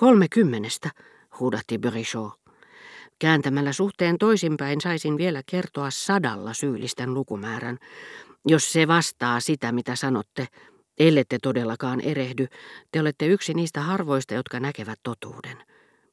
[0.00, 0.90] Kolmekymmenestä,
[1.40, 2.32] huudatti Brichot.
[3.18, 7.78] Kääntämällä suhteen toisinpäin saisin vielä kertoa sadalla syyllisten lukumäärän.
[8.46, 10.46] Jos se vastaa sitä, mitä sanotte,
[10.98, 12.46] ellette todellakaan erehdy,
[12.92, 15.56] te olette yksi niistä harvoista, jotka näkevät totuuden.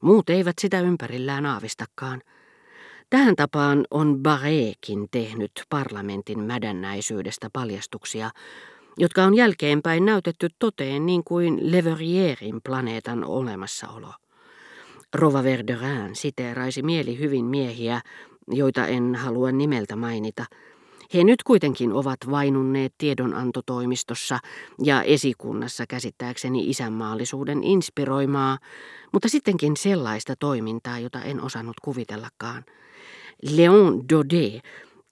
[0.02, 2.22] Muut eivät sitä ympärillään aavistakaan.
[3.10, 8.30] Tähän tapaan on Barrekin tehnyt parlamentin mädännäisyydestä paljastuksia,
[8.98, 14.12] jotka on jälkeenpäin näytetty toteen niin kuin Leverrierin planeetan olemassaolo.
[15.14, 18.00] Rova Verderin siteeraisi mieli hyvin miehiä,
[18.48, 20.44] joita en halua nimeltä mainita.
[21.14, 24.38] He nyt kuitenkin ovat vainunneet tiedonantotoimistossa
[24.84, 28.58] ja esikunnassa käsittääkseni isänmaallisuuden inspiroimaa,
[29.12, 32.64] mutta sittenkin sellaista toimintaa, jota en osannut kuvitellakaan.
[33.50, 34.62] Leon Daudet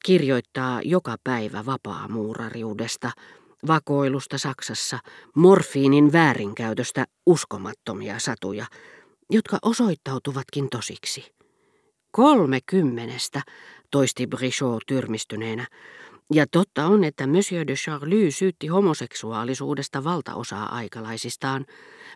[0.04, 3.10] kirjoittaa joka päivä vapaamuurariudesta,
[3.66, 4.98] vakoilusta Saksassa,
[5.34, 8.66] morfiinin väärinkäytöstä uskomattomia satuja,
[9.30, 11.34] jotka osoittautuvatkin tosiksi.
[12.10, 13.42] Kolmekymmenestä,
[13.90, 15.66] toisti Brichot tyrmistyneenä.
[16.32, 21.66] Ja totta on, että Monsieur de Charlie syytti homoseksuaalisuudesta valtaosaa aikalaisistaan,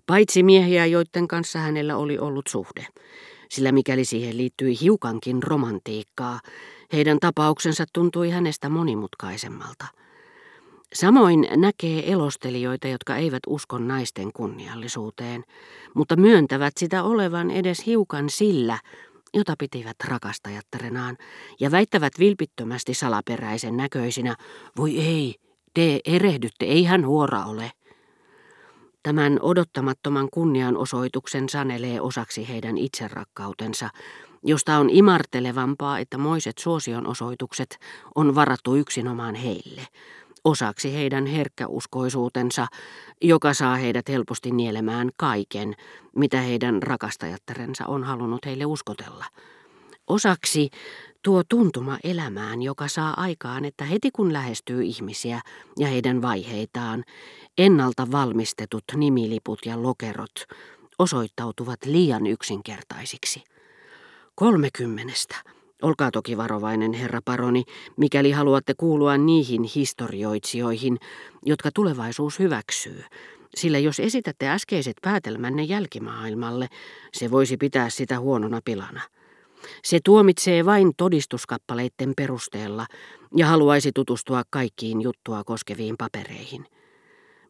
[0.06, 2.86] paitsi miehiä, joiden kanssa hänellä oli ollut suhde.
[3.50, 6.40] Sillä mikäli siihen liittyi hiukankin romantiikkaa,
[6.92, 9.86] heidän tapauksensa tuntui hänestä monimutkaisemmalta.
[10.94, 15.44] Samoin näkee elostelijoita, jotka eivät usko naisten kunniallisuuteen,
[15.94, 18.78] mutta myöntävät sitä olevan edes hiukan sillä,
[19.34, 21.16] jota pitivät rakastajattarenaan,
[21.60, 24.36] ja väittävät vilpittömästi salaperäisen näköisinä,
[24.76, 25.34] voi ei,
[25.74, 27.72] te erehdytte, ei hän huora ole.
[29.02, 33.88] Tämän odottamattoman kunnianosoituksen sanelee osaksi heidän itserakkautensa,
[34.44, 37.78] josta on imartelevampaa, että moiset suosionosoitukset
[38.14, 39.86] on varattu yksinomaan heille–
[40.44, 42.66] osaksi heidän herkkäuskoisuutensa,
[43.22, 45.74] joka saa heidät helposti nielemään kaiken,
[46.16, 49.24] mitä heidän rakastajattarensa on halunnut heille uskotella.
[50.06, 50.70] Osaksi
[51.22, 55.40] tuo tuntuma elämään, joka saa aikaan, että heti kun lähestyy ihmisiä
[55.78, 57.04] ja heidän vaiheitaan,
[57.58, 60.44] ennalta valmistetut nimiliput ja lokerot
[60.98, 63.44] osoittautuvat liian yksinkertaisiksi.
[64.34, 65.36] Kolmekymmenestä
[65.82, 67.64] Olkaa toki varovainen, herra paroni,
[67.96, 70.98] mikäli haluatte kuulua niihin historioitsijoihin,
[71.44, 73.04] jotka tulevaisuus hyväksyy.
[73.54, 76.68] Sillä jos esitätte äskeiset päätelmänne jälkimaailmalle,
[77.12, 79.00] se voisi pitää sitä huonona pilana.
[79.84, 82.86] Se tuomitsee vain todistuskappaleiden perusteella
[83.36, 86.66] ja haluaisi tutustua kaikkiin juttua koskeviin papereihin.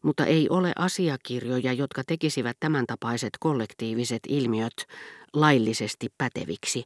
[0.01, 4.73] Mutta ei ole asiakirjoja, jotka tekisivät tämän tapaiset kollektiiviset ilmiöt
[5.33, 6.83] laillisesti päteviksi,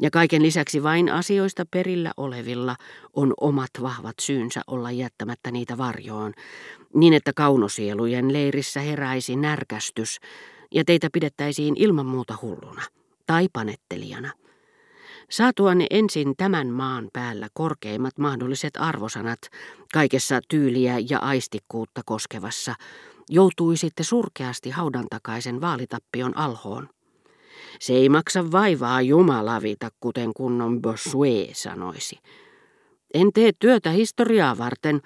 [0.00, 2.76] ja kaiken lisäksi vain asioista perillä olevilla
[3.14, 6.32] on omat vahvat syynsä olla jättämättä niitä varjoon,
[6.94, 10.18] niin että kaunosielujen leirissä heräisi närkästys
[10.74, 12.82] ja teitä pidettäisiin ilman muuta hulluna
[13.26, 14.32] tai panettelijana.
[15.30, 19.38] Saatuanne ensin tämän maan päällä korkeimmat mahdolliset arvosanat
[19.92, 22.74] kaikessa tyyliä ja aistikkuutta koskevassa,
[23.30, 26.88] joutuisitte surkeasti haudan takaisen vaalitappion alhoon.
[27.80, 32.18] Se ei maksa vaivaa jumalavita, kuten kunnon Bossuet sanoisi.
[33.14, 35.00] En tee työtä historiaa varten,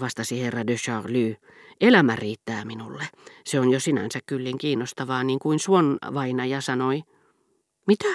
[0.00, 1.36] vastasi herra de Charlie.
[1.80, 3.04] Elämä riittää minulle.
[3.44, 7.02] Se on jo sinänsä kyllin kiinnostavaa, niin kuin Swan vainaja sanoi.
[7.86, 8.08] Mitä?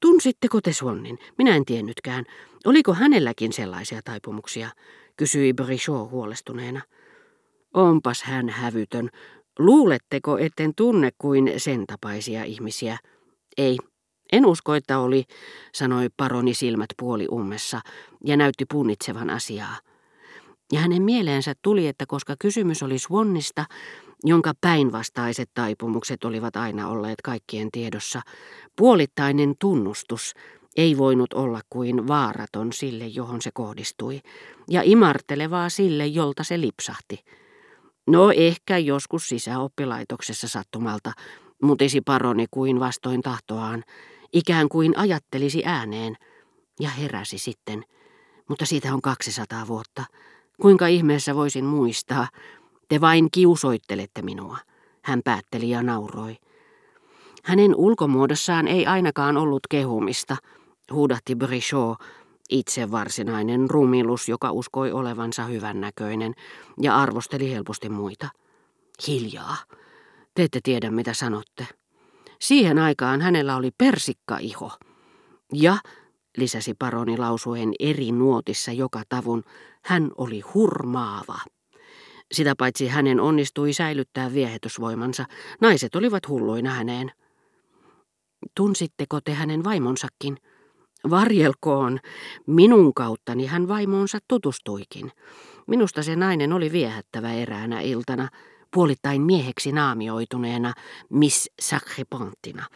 [0.00, 1.18] Tunsitteko te Swannin?
[1.38, 2.24] Minä en tiennytkään.
[2.66, 4.70] Oliko hänelläkin sellaisia taipumuksia?
[5.16, 6.80] kysyi Brichot huolestuneena.
[7.74, 9.10] Onpas hän hävytön.
[9.58, 12.98] Luuletteko, etten tunne kuin sen tapaisia ihmisiä?
[13.56, 13.76] Ei,
[14.32, 15.24] en usko, että oli,
[15.74, 17.80] sanoi paroni silmät puoli ummessa
[18.24, 19.76] ja näytti punnitsevan asiaa.
[20.72, 23.64] Ja hänen mieleensä tuli, että koska kysymys oli Swannista,
[24.24, 28.20] jonka päinvastaiset taipumukset olivat aina olleet kaikkien tiedossa,
[28.76, 30.34] puolittainen tunnustus
[30.76, 34.20] ei voinut olla kuin vaaraton sille, johon se kohdistui,
[34.70, 37.24] ja imartelevaa sille, jolta se lipsahti.
[38.10, 41.12] No ehkä joskus sisäoppilaitoksessa sattumalta,
[41.62, 43.84] mutisi paroni kuin vastoin tahtoaan,
[44.32, 46.16] ikään kuin ajattelisi ääneen,
[46.80, 47.84] ja heräsi sitten.
[48.48, 50.04] Mutta siitä on 200 vuotta.
[50.62, 52.28] Kuinka ihmeessä voisin muistaa?
[52.88, 54.58] Te vain kiusoittelette minua.
[55.02, 56.36] Hän päätteli ja nauroi.
[57.44, 60.36] Hänen ulkomuodossaan ei ainakaan ollut kehumista,
[60.92, 61.98] huudahti Brichot,
[62.50, 66.34] itse varsinainen rumilus, joka uskoi olevansa hyvännäköinen
[66.80, 68.28] ja arvosteli helposti muita.
[69.06, 69.56] Hiljaa,
[70.34, 71.66] te ette tiedä, mitä sanotte.
[72.40, 74.72] Siihen aikaan hänellä oli persikka-iho.
[75.52, 75.78] Ja,
[76.36, 79.42] lisäsi paroni lausuen eri nuotissa joka tavun,
[79.84, 81.38] hän oli hurmaava.
[82.32, 85.24] Sitä paitsi hänen onnistui säilyttää viehätysvoimansa.
[85.60, 87.12] Naiset olivat hulluina häneen.
[88.56, 90.36] Tunsitteko te hänen vaimonsakin?
[91.10, 91.98] Varjelkoon,
[92.46, 95.12] minun kauttani hän vaimoonsa tutustuikin.
[95.66, 98.28] Minusta se nainen oli viehättävä eräänä iltana,
[98.74, 100.72] puolittain mieheksi naamioituneena
[101.08, 102.66] Miss Sacrepanttina.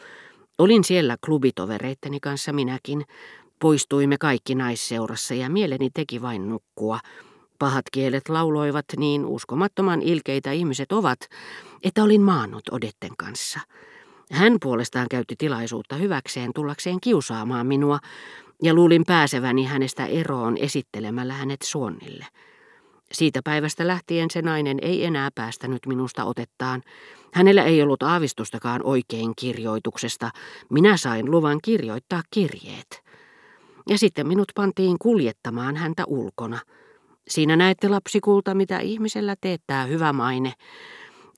[0.59, 3.05] Olin siellä klubitovereitteni kanssa minäkin.
[3.59, 6.99] Poistuimme kaikki naisseurassa ja mieleni teki vain nukkua.
[7.59, 11.19] Pahat kielet lauloivat niin uskomattoman ilkeitä ihmiset ovat,
[11.83, 13.61] että olin maannut Odetten kanssa.
[14.33, 17.99] Hän puolestaan käytti tilaisuutta hyväkseen tullakseen kiusaamaan minua,
[18.63, 22.27] ja luulin pääseväni hänestä eroon esittelemällä hänet Suonnille.
[23.13, 26.83] Siitä päivästä lähtien se nainen ei enää päästänyt minusta otettaan.
[27.33, 30.31] Hänellä ei ollut aavistustakaan oikein kirjoituksesta.
[30.71, 33.05] Minä sain luvan kirjoittaa kirjeet.
[33.89, 36.59] Ja sitten minut pantiin kuljettamaan häntä ulkona.
[37.29, 40.53] Siinä näette lapsikulta, mitä ihmisellä teettää hyvä maine.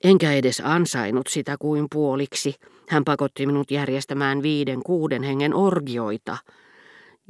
[0.03, 2.53] Enkä edes ansainnut sitä kuin puoliksi.
[2.89, 6.37] Hän pakotti minut järjestämään viiden kuuden hengen orgioita.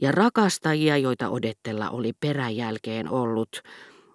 [0.01, 3.61] Ja rakastajia, joita odettella oli peräjälkeen ollut,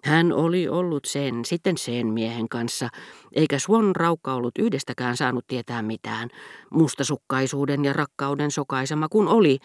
[0.03, 2.89] hän oli ollut sen, sitten sen miehen kanssa,
[3.31, 6.29] eikä Swan raukka ollut yhdestäkään saanut tietää mitään.
[6.71, 9.57] Mustasukkaisuuden ja rakkauden sokaisema kun oli,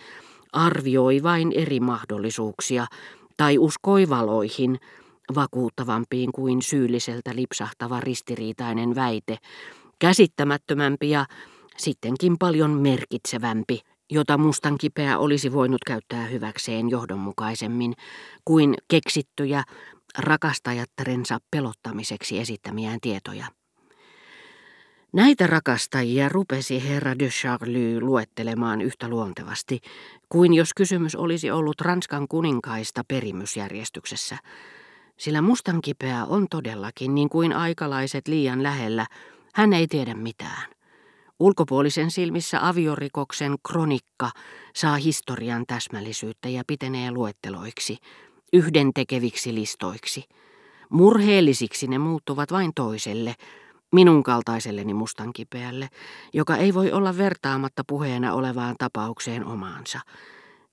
[0.52, 2.86] arvioi vain eri mahdollisuuksia,
[3.36, 4.78] tai uskoi valoihin,
[5.34, 9.36] vakuuttavampiin kuin syylliseltä lipsahtava ristiriitainen väite,
[9.98, 11.26] käsittämättömämpi ja
[11.76, 13.80] sittenkin paljon merkitsevämpi,
[14.10, 17.94] jota mustan kipeä olisi voinut käyttää hyväkseen johdonmukaisemmin
[18.44, 19.64] kuin keksittyjä
[20.18, 23.46] rakastajattarensa pelottamiseksi esittämiään tietoja.
[25.12, 29.80] Näitä rakastajia rupesi herra de Charlie luettelemaan yhtä luontevasti,
[30.28, 34.36] kuin jos kysymys olisi ollut Ranskan kuninkaista perimysjärjestyksessä.
[35.18, 39.06] Sillä mustan kipeä on todellakin, niin kuin aikalaiset liian lähellä,
[39.54, 40.70] hän ei tiedä mitään.
[41.40, 44.30] Ulkopuolisen silmissä aviorikoksen kronikka
[44.74, 47.96] saa historian täsmällisyyttä ja pitenee luetteloiksi,
[48.52, 50.24] yhdentekeviksi listoiksi.
[50.90, 53.34] Murheellisiksi ne muuttuvat vain toiselle,
[53.92, 55.88] minun kaltaiselleni mustankipeälle,
[56.34, 60.00] joka ei voi olla vertaamatta puheena olevaan tapaukseen omaansa,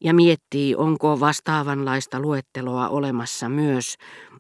[0.04, 3.96] ja miettii, onko vastaavanlaista luetteloa olemassa myös,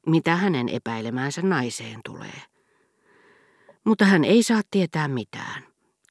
[0.05, 2.41] mitä hänen epäilemäänsä naiseen tulee.
[3.83, 5.63] Mutta hän ei saa tietää mitään.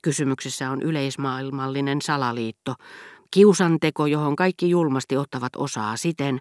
[0.03, 2.75] Kysymyksessä on yleismaailmallinen salaliitto,
[3.31, 6.41] kiusanteko, johon kaikki julmasti ottavat osaa siten,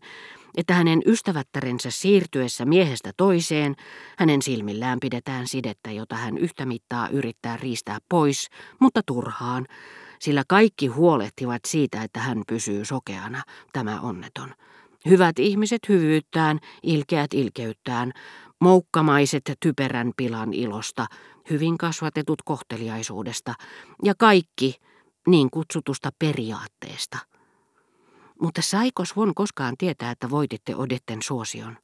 [0.58, 3.76] että hänen ystävättärensä siirtyessä miehestä toiseen,
[4.18, 9.66] hänen silmillään pidetään sidettä, jota hän yhtä mittaa yrittää riistää pois, mutta turhaan,
[10.20, 13.42] sillä kaikki huolehtivat siitä, että hän pysyy sokeana,
[13.74, 14.54] tämä onneton.
[15.10, 18.12] Hyvät ihmiset hyvyyttään, ilkeät ilkeyttään,
[18.62, 21.06] moukkamaiset typerän pilan ilosta,
[21.50, 23.54] hyvin kasvatetut kohteliaisuudesta
[24.04, 24.76] ja kaikki
[25.28, 27.18] niin kutsutusta periaatteesta–
[28.44, 31.78] mutta saiko Svon koskaan tietää, että voititte Odetten suosion?